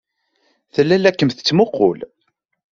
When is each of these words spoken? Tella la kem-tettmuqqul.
Tella 0.73 0.97
la 0.97 1.11
kem-tettmuqqul. 1.11 1.99